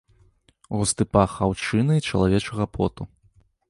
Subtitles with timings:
[0.77, 3.03] Густы пах аўчыны і чалавечага поту.